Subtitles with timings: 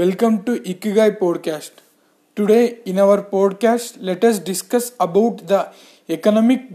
[0.00, 1.72] Welcome to Ikigai podcast.
[2.38, 5.58] Today in our podcast let us discuss about the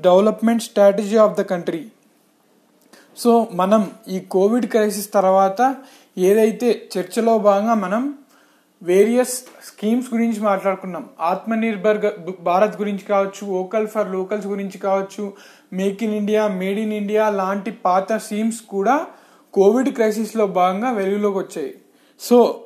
[0.01, 1.87] development strategy of the country
[3.17, 5.75] so మనం ఈ Covid crisis తర్వాత
[6.17, 8.17] ఏదైతే చర్చలో భాగంగా మనం
[8.83, 11.09] వేరియస్ స్కీమ్స్ గురించి మాట్లాడుకున్నాం.
[11.21, 12.11] ఆత్మనిర్భర్
[12.41, 15.33] భారత్ గురించి కావచ్చు వోకల్ ఫర్ లోకల్స్ గురించి కావచ్చు
[15.73, 19.07] make in India made in India లాంటి పాత స్కీమ్స్ కూడా
[19.53, 21.75] కోవిడ్ క్రైసిస్లో భాగంగా వెలుగులోకి వచ్చాయి.
[22.19, 22.63] So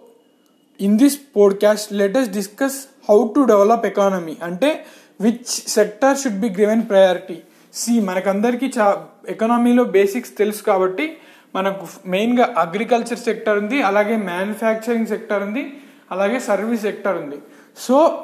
[0.82, 4.86] in this podcast let discuss how to develop economy అంటే
[5.22, 7.38] which sector should be given priority
[7.74, 11.18] C మనకందరికీ చా ఎకనామీలో బేసిక్స్ తెలుసు కాబట్టి
[11.56, 15.74] మనకు మెయిన్గా అగ్రికల్చర్ సెక్టర్ ఉంది అలాగే మ్యానుఫ్యాక్చరింగ్ సెక్టర్ ఉంది
[16.12, 17.36] అలాగే సర్వీస్ సెక్టర్ ఉంది.
[17.78, 18.24] సో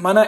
[0.00, 0.26] మన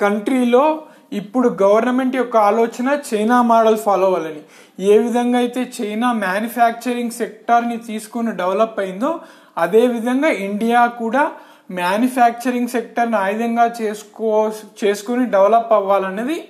[0.00, 4.40] కంట్రీలో ఇప్పుడు గవర్నమెంట్ యొక్క ఆలోచన చైనా మోడల్ ఫాలో అవ్వాలని.
[4.84, 9.20] ఏ విధంగా అయితే చైనా మ్యానుఫ్యాక్చరింగ్ సెక్టార్ని తీసుకుని డెవలప్ అయిందో
[9.58, 11.30] అదేవిధంగా ఇండియా కూడా
[11.70, 14.50] మ్యానుఫ్యాక్చరింగ్ సెక్టర్ని ఆయుధంగా చేసుకో
[14.84, 16.48] చేసుకుని డెవలప్ అవ్వాలన్నది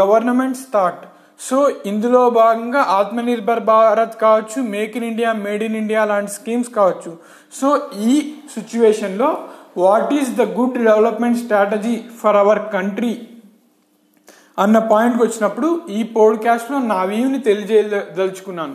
[0.00, 1.06] గవర్నమెంట్ థాట్
[1.40, 7.16] సో ఇందులో భాగంగా ఆత్మనిర్భర్ భారత్ కావచ్చు make in India made in India లాంటి స్కీమ్స్ కావచ్చు.
[7.60, 13.28] సో ఈ సిచ్యువేషన్లో what is the good development strategy for our country
[14.58, 18.74] అన్న పాయింట్కి వచ్చినప్పుడు ఈ పోడ్కాస్ట్లో నా వ్యూని తెలియజేయదలుచుకున్నాను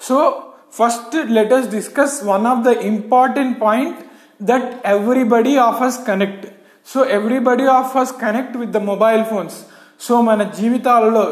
[0.00, 3.98] so first let's discuss one of the important point
[4.42, 6.46] that everybody of us connect
[6.88, 9.56] so everybody of us connect with the mobile phones
[10.00, 11.26] so మన జీవితాలలో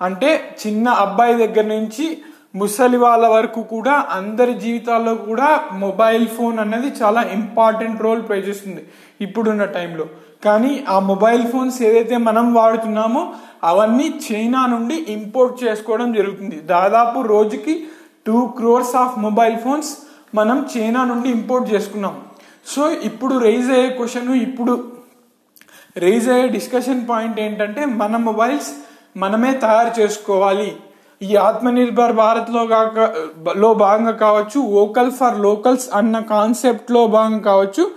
[0.00, 2.06] అంటే చిన్న అబ్బాయి దగ్గర నుంచి
[2.54, 8.82] ముసలి వాళ్ళ వరకు కూడా అందరి జీవితాల్లో కూడా మొబైల్ ఫోన్ అనేది చాలా ఇంపార్టెంట్ రోల్ ప్లే చేస్తుంది
[9.20, 10.06] ఇప్పుడున్న టైంలో
[10.44, 13.22] కానీ ఆ మొబైల్ ఫోన్స్ ఏదైతే మనం వాడుతున్నామో
[13.64, 16.56] అవన్నీ చైనా నుండి ఇంపోర్ట్ చేసుకోవడం జరుగుతుంది.
[16.56, 17.74] దాదాపు రోజుకి
[18.26, 19.90] two crores of mobile phones
[20.34, 22.20] మనం చైనా నుండి ఇంపోర్ట్ చేసుకున్నాం.
[22.66, 24.84] సో ఇప్పుడు రైజ్ అయ్యే క్వశ్చన్ ఇప్పుడు.
[25.96, 28.70] రైజ్ అయ్యే డిస్కషన్ పాయింట్ ఏంటంటే మన మొబైల్స్
[29.16, 30.76] మనమే తయారు చేసుకోవాలి.
[31.22, 33.14] ఈ ఆత్మనిర్భర్ భారత్లో కాక
[33.56, 37.90] లో భాగంగా కావచ్చు వోకల్ ఫర్ లోకల్స్ అన్న కాన్సెప్ట్లో భాగం భాగంగా కావచ్చు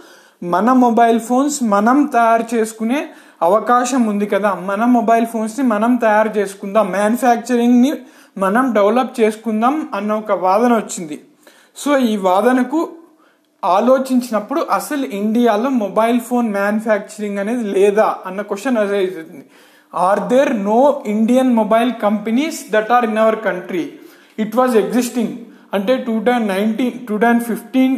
[0.43, 3.09] మన మొబైల్ ఫోన్స్ మనం తయారు చేసుకునే
[3.41, 4.53] అవకాశం ఉంది కదా.
[4.53, 6.91] మన మొబైల్ ఫోన్స్ని మనం తయారు చేసుకుందాం.
[6.91, 7.93] మ్యానుఫ్యాక్చరింగ్ని
[8.37, 11.17] మనం డెవలప్ చేసుకుందాం అన్న ఒక వాదన వచ్చింది.
[11.75, 12.79] సో ఈ వాదనకు
[13.63, 19.45] ఆలోచించినప్పుడు అసలు ఇండియాలో మొబైల్ ఫోన్ మ్యానుఫ్యాక్చరింగ్ అనేది లేదా అన్న క్వశ్చన్ అవుతుంది.
[19.93, 23.83] Are there no Indian mobile companies that are in our country
[24.39, 25.35] it was existing
[25.73, 27.95] అంటే two thousand nineteen two thousand fifteen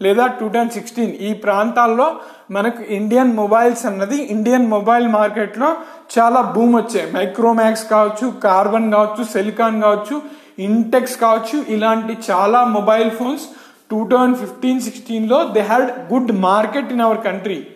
[0.00, 2.08] లేదా టూ థౌజండ్ సిక్స్టీన్ ఈ ప్రాంతాల్లో
[2.50, 5.70] మనకు ఇండియన్ మొబైల్స్ అన్నది ఇండియన్ మొబైల్ మార్కెట్లో
[6.18, 7.12] చాలా భూమి వచ్చాయి.
[7.12, 10.22] మైక్రోమాక్స్ కావచ్చు కార్బన్ కావచ్చు సెలికాన్ కావచ్చు
[10.58, 13.42] ఇంటెక్స్ కావచ్చు ఇలాంటి చాలా mobile phones
[13.90, 17.66] two thousand fifteen సిక్స్టీన్లో they had good market in our country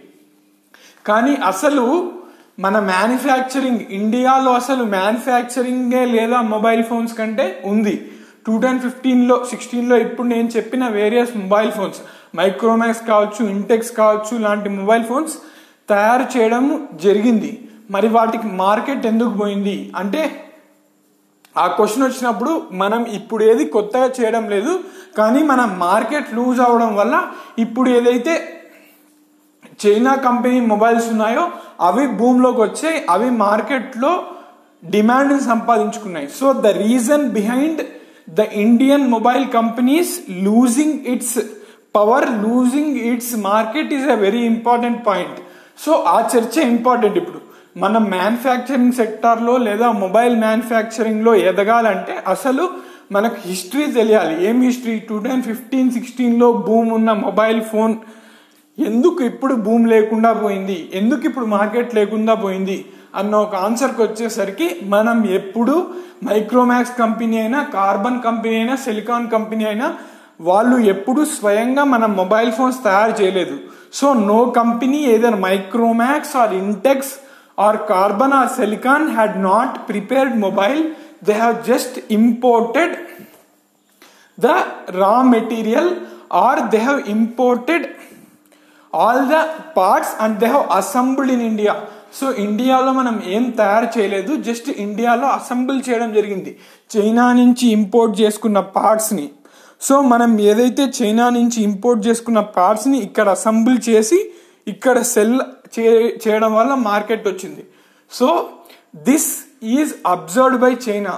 [1.06, 2.12] కానీ అసలు
[2.58, 8.10] మన మ్యానుఫ్యాక్చరింగ్ ఇండియాలో అసలు మ్యానుఫ్యాక్చరింగే లేదా మొబైల్ ఫోన్స్ కంటే ఉంది.
[8.46, 12.00] టూ థౌజండ్ ఫిఫ్టీన్లో సిక్స్టీన్లో ఇప్పుడు నేను చెప్పిన వేరియస్ మొబైల్ ఫోన్స్
[12.36, 15.34] మైక్రోమాక్స్ కావచ్చు ఇంటెక్స్ కావచ్చు లాంటి మొబైల్ ఫోన్స్
[15.88, 17.68] తయారు చేయడం జరిగింది.
[17.94, 19.76] మరి వాటికి మార్కెట్ ఎందుకు పోయింది?
[19.96, 20.22] అంటే
[21.62, 24.72] ఆ క్వశ్చన్ వచ్చినప్పుడు మనం ఇప్పుడు ఏది కొత్తగా చేయడం లేదు
[25.18, 27.14] కానీ మన మార్కెట్ లూజ్ అవడం వల్ల
[27.64, 28.34] ఇప్పుడు ఏదైతే
[29.82, 31.44] చైనా కంపెనీ మొబైల్స్ ఉన్నాయో
[31.88, 34.12] అవి భూమిలోకి వచ్చాయి అవి మార్కెట్లో
[34.94, 36.28] demand సంపాదించుకున్నాయి.
[36.38, 37.82] So the reason behind
[38.38, 40.12] the Indian mobile companies
[40.46, 41.38] losing its
[41.96, 45.38] power losing its market is a very important point.
[45.84, 47.41] So ఆ చర్చ ఇంపార్టెంట్ ఇప్పుడు.
[47.76, 52.70] మన మ్యానుఫ్యాక్చరింగ్ సెక్టార్లో లేదా మొబైల్ మ్యానుఫ్యాక్చరింగ్లో ఎదగాలంటే అసలు
[53.12, 54.46] మనకు హిస్టరీ తెలియాలి.
[54.46, 57.94] ఏం హిస్టరీ టూ థౌజండ్ ఫిఫ్టీన్ సిక్స్టీన్లో భూమి ఉన్న మొబైల్ ఫోన్
[58.78, 60.90] ఎందుకు ఇప్పుడు భూమి లేకుండా పోయింది?
[60.94, 62.84] ఎందుకు ఇప్పుడు మార్కెట్ లేకుండా పోయింది?
[63.14, 65.90] అన్న ఒక ఆన్సర్కి వచ్చేసరికి మనం ఎప్పుడు
[66.24, 69.94] మైక్రోమాక్స్ కంపెనీ అయినా కార్బన్ కంపెనీ అయినా సిలికాన్ కంపెనీ అయినా
[70.40, 73.58] వాళ్ళు ఎప్పుడు స్వయంగా మన మొబైల్ ఫోన్స్ తయారు చేయలేదు.
[73.92, 77.12] సో నో కంపెనీ ఏదైనా Micromax or Intex
[77.58, 80.82] or Karbonn or Silicon had not prepared mobile
[81.24, 82.94] they have just imported
[84.38, 84.54] the
[84.92, 85.86] raw material
[86.32, 87.82] or they have imported
[88.92, 89.42] all the
[89.74, 91.74] parts and they have assembled in India.
[92.12, 96.50] So ఇండియాలో మనం ఏం తయారు చేయలేదు just ఇండియాలో assemble చేయడం జరిగింది
[96.90, 99.24] China నుంచి import చేసుకున్న పార్ట్స్ని
[99.80, 104.18] సో మనం ఏదైతే చైనా నుంచి ఇంపోర్ట్ చేసుకున్న పార్ట్స్ని ఇక్కడ అసెంబుల్ చేసి
[104.66, 105.38] ఇక్కడ సెల్
[106.22, 107.62] చేయడం వల్ల మార్కెట్ వచ్చింది.
[108.12, 108.28] So
[109.08, 109.30] this
[109.76, 111.14] is observed by China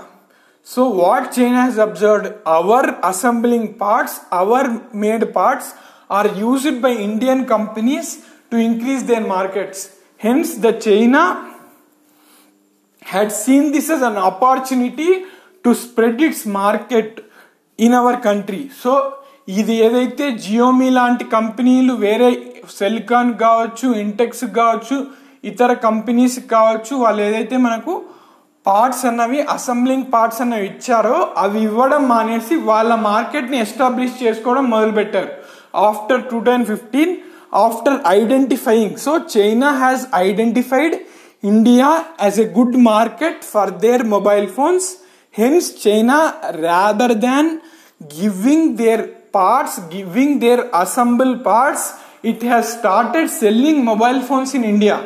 [0.66, 5.70] so what China has observed our assembling parts our made parts
[6.10, 8.12] are used by Indian companies
[8.52, 9.82] to increase their markets
[10.20, 11.22] hence the China
[13.06, 15.08] had seen this as an opportunity
[15.64, 17.16] to spread its market
[17.78, 18.92] in our country so
[19.48, 22.28] ఇది ఏదైతే Xiaomi లాంటి కంపెనీలు వేరే
[22.78, 24.96] సెల్కాన్ కావచ్చు Intex కావచ్చు
[25.44, 27.94] ఇతర companies కావచ్చు వాళ్ళు ఏదైతే మనకు
[28.66, 35.30] పార్ట్స్ అన్నవి అసెంబ్లింగ్ పార్ట్స్ అన్నవి ఇచ్చారో అవి ఇవ్వడం మానేసి వాళ్ళ మార్కెట్ని ఎస్టాబ్లిష్ చేసుకోవడం మొదలుపెట్టారు.
[35.88, 37.12] After two thousand fifteen
[37.54, 38.96] after identifying.
[38.96, 40.94] So China has identified
[41.44, 41.88] India
[42.22, 44.86] as a good market for their mobile phones
[45.34, 46.18] hence China
[46.66, 47.50] rather than
[48.18, 51.86] giving their parts giving their assemble parts
[52.30, 54.96] it has started selling mobile phones in India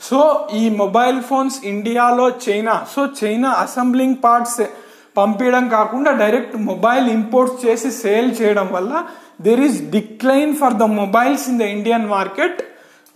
[0.00, 0.20] so
[0.60, 4.60] ఈ mobile phones ఇండియాలో China so China assembling parts
[5.16, 8.92] పంపించడం కాకుండా direct mobile imports చేసి sale చేయడం వల్ల
[9.40, 12.60] there is decline for the mobiles in the Indian market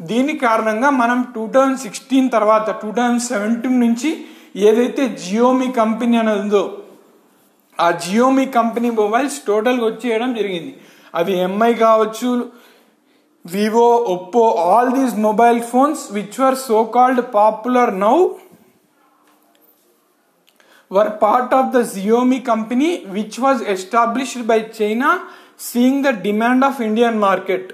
[0.02, 4.10] దీని కారణంగా మనం టూ థౌజండ్ సిక్స్టీన్ తర్వాత టూ థౌజండ్ సెవెంటీన్ నుంచి
[4.56, 6.62] ఏదైతే జియోమీ కంపెనీ అనేది ఉందో
[7.78, 10.72] ఆ జియోమీ కంపెనీ మొబైల్స్ టోటల్గా వచ్చేయడం జరిగింది.
[11.14, 12.28] అవి ఎంఐ కావచ్చు
[13.44, 18.16] Vivo Oppo all these mobile phones which were so called popular now
[20.90, 25.08] were part of the Xiaomi company which was established by China
[25.58, 27.64] seeing the demand of Indian market.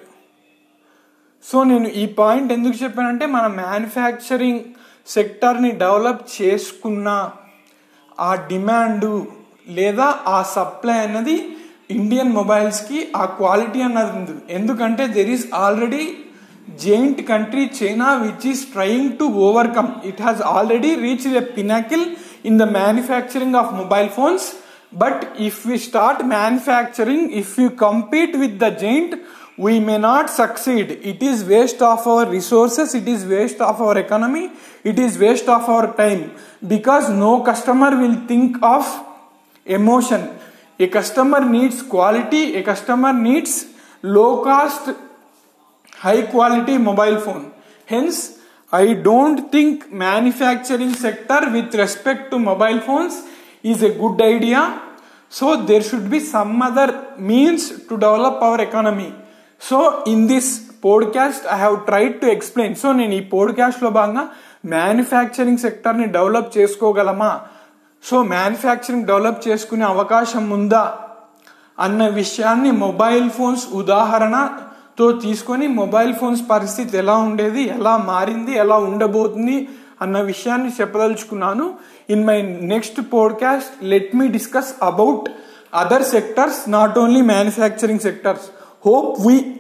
[1.45, 4.63] So నేను ఈ point ఎందుకు చెప్పానంటే మన manufacturing
[5.07, 7.09] సెక్టర్ని develop చేసుకున్న
[8.21, 9.11] ఆ demand
[9.69, 11.37] లేదా ఆ సప్లై అన్నది
[11.91, 16.05] ఇండియన్ మొబైల్స్కి ఆ క్వాలిటీ అన్నది ఉంది ఎందుకంటే there is already
[16.85, 22.05] giant country China which is trying to overcome it has already reach the pinnacle
[22.45, 24.47] in the manufacturing of mobile phones
[24.95, 29.15] but if you start manufacturing if you compete with the giant
[29.65, 33.99] we may not succeed it is waste of our resources it is waste of our
[33.99, 34.45] economy
[34.85, 36.23] it is waste of our time
[36.69, 38.91] because no customer will think of
[39.67, 40.27] emotion
[40.80, 43.54] a customer needs quality a customer needs
[44.16, 44.86] low cost
[46.06, 47.46] high quality mobile phone
[47.94, 48.20] hence
[48.72, 53.16] I don't think manufacturing sector with respect to mobile phones
[53.64, 54.62] is a good idea.
[55.30, 59.12] So there should be some other means to develop our economy.
[59.60, 62.76] So in this podcast I have tried to explain.
[62.76, 64.26] So నేను ఈ పోడ్కాస్ట్లో భాగంగా
[64.76, 67.32] manufacturing సెక్టర్ని develop చేసుకోగలమా
[68.05, 70.97] so manufacturing develop చేసుకునే అవకాశం ఉందా
[71.79, 79.69] అన్న విషయాన్ని మొబైల్ ఫోన్స్ ఉదాహరణతో తీసుకొని మొబైల్ ఫోన్స్ పరిస్థితి ఎలా ఉండేది ఎలా మారింది ఎలా ఉండబోతుంది
[80.03, 81.75] అన్న విషయాన్ని చెప్పదలుచుకున్నాను.
[82.11, 85.31] In my next podcast let me discuss about
[85.75, 88.43] other sectors not only manufacturing sectors
[88.87, 89.57] hope we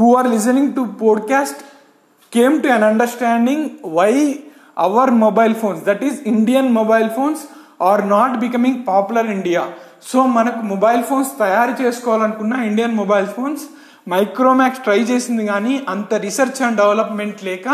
[0.00, 1.58] who are listening to podcast
[2.34, 4.38] came to an understanding why
[4.76, 7.42] our mobile phones that is Indian mobile phones
[7.82, 9.62] are not becoming popular India
[10.02, 13.64] so మనకు mobile phones తయారు చేసుకోవాలనుకున్న Indian mobile phones
[14.08, 17.66] Micromax try చేసింది కానీ అంత research and development లేక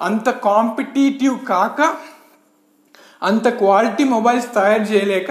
[0.00, 1.80] అంత competitive కాక
[3.22, 5.30] అంత quality mobiles తయారు చేయలేక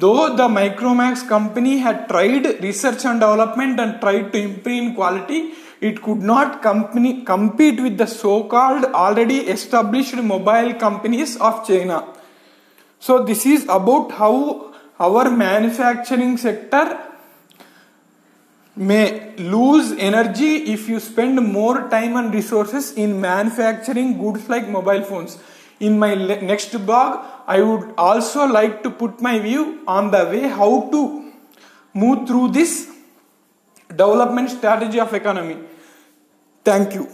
[0.00, 5.38] though the Micromax company had tried research and development and tried to improve in quality
[5.88, 12.04] it could not company, compete with the so-called already established mobile companies of China.
[12.98, 16.98] So this is about how our manufacturing sector
[18.76, 25.02] may lose energy if you spend more time and resources in manufacturing goods like mobile
[25.02, 25.38] phones.
[25.80, 30.48] In my next blog, I would also like to put my view on the way
[30.48, 31.32] how to
[31.94, 32.90] move through this
[33.88, 35.56] development strategy of economy.
[36.66, 37.06] Thank you.